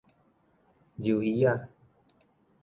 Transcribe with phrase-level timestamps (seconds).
[0.99, 1.69] 鰇魚仔